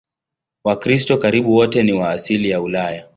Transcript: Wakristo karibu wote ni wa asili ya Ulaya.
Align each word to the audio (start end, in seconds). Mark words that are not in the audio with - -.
Wakristo 0.63 1.17
karibu 1.17 1.53
wote 1.55 1.83
ni 1.83 1.93
wa 1.93 2.09
asili 2.09 2.49
ya 2.49 2.61
Ulaya. 2.61 3.09